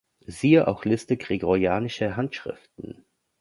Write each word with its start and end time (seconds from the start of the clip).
Siehe 0.25 0.67
auch 0.67 0.83
Liste 0.83 1.15
gregorianischer 1.15 2.17
Handschriften. 2.17 3.05